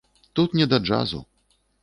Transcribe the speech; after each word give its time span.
Тут 0.33 0.55
не 0.59 0.65
да 0.71 0.79
джазу. 0.85 1.23